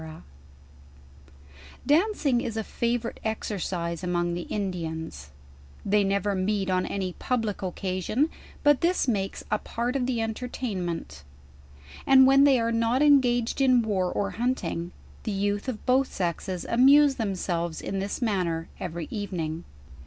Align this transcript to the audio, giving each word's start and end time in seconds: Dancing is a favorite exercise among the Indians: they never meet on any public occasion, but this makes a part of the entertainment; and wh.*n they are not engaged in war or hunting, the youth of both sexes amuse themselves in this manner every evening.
Dancing 1.85 2.41
is 2.41 2.57
a 2.57 2.63
favorite 2.63 3.19
exercise 3.23 4.03
among 4.03 4.33
the 4.33 4.47
Indians: 4.49 5.29
they 5.85 6.03
never 6.03 6.33
meet 6.33 6.71
on 6.71 6.87
any 6.87 7.13
public 7.19 7.61
occasion, 7.61 8.27
but 8.63 8.81
this 8.81 9.07
makes 9.07 9.43
a 9.51 9.59
part 9.59 9.95
of 9.95 10.07
the 10.07 10.19
entertainment; 10.19 11.23
and 12.07 12.25
wh.*n 12.27 12.45
they 12.45 12.59
are 12.59 12.71
not 12.71 13.03
engaged 13.03 13.61
in 13.61 13.83
war 13.83 14.11
or 14.11 14.31
hunting, 14.31 14.91
the 15.21 15.31
youth 15.31 15.69
of 15.69 15.85
both 15.85 16.11
sexes 16.11 16.65
amuse 16.67 17.17
themselves 17.17 17.79
in 17.79 17.99
this 17.99 18.23
manner 18.23 18.69
every 18.79 19.07
evening. 19.11 19.65